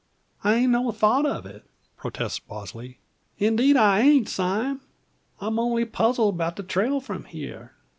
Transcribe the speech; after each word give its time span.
"I 0.43 0.55
hain't 0.57 0.71
no 0.71 0.91
thought 0.91 1.27
of 1.27 1.45
it," 1.45 1.63
protests 1.95 2.39
Bosley, 2.39 2.97
"indeed 3.37 3.77
I 3.77 4.01
hain't, 4.01 4.27
Sime. 4.27 4.81
I'm 5.39 5.59
only 5.59 5.85
puzzled 5.85 6.39
'bout 6.39 6.55
the 6.55 6.63
trail 6.63 6.99
from 7.01 7.25
here. 7.25 7.75